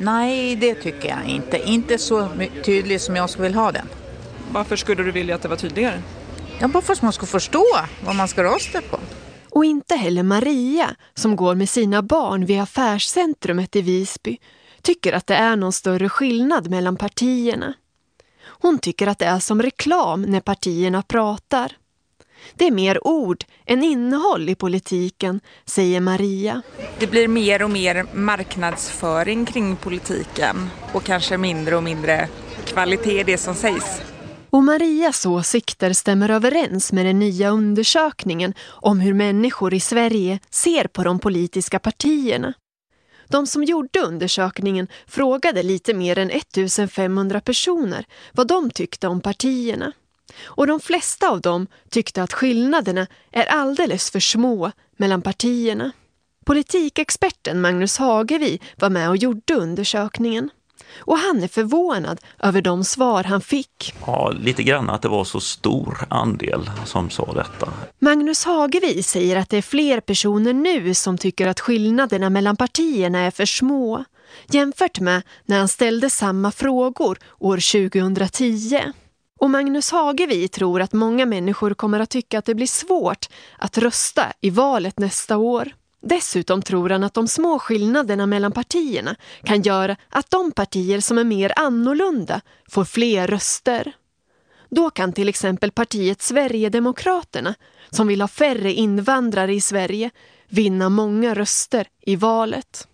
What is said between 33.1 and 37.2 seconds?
i det som sägs. Och Marias åsikter stämmer överens med den